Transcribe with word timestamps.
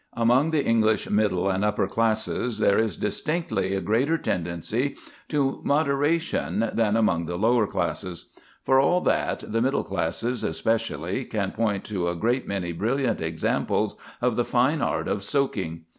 Among 0.13 0.49
the 0.49 0.65
English 0.65 1.07
middle 1.11 1.47
and 1.51 1.63
upper 1.63 1.85
classes 1.87 2.57
there 2.57 2.79
is 2.79 2.97
distinctly 2.97 3.75
a 3.75 3.81
greater 3.81 4.17
tendency 4.17 4.95
to 5.27 5.61
moderation 5.63 6.71
than 6.73 6.95
among 6.97 7.25
the 7.27 7.37
lower 7.37 7.67
classes. 7.67 8.31
For 8.63 8.79
all 8.79 9.01
that, 9.01 9.43
the 9.47 9.61
middle 9.61 9.83
classes 9.83 10.43
especially 10.43 11.23
can 11.25 11.51
point 11.51 11.83
to 11.83 12.07
a 12.07 12.15
great 12.15 12.47
many 12.47 12.71
brilliant 12.71 13.21
examples 13.21 13.95
of 14.23 14.37
the 14.37 14.43
fine 14.43 14.81
art 14.81 15.07
of 15.07 15.23
soaking. 15.23 15.85